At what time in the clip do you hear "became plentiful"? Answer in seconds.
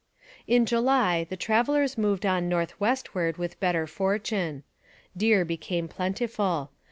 5.45-6.71